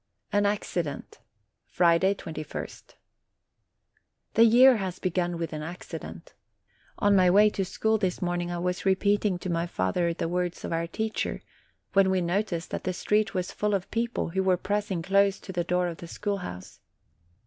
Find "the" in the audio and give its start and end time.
4.33-4.45, 10.17-10.27, 12.83-12.93, 15.51-15.63, 15.97-16.07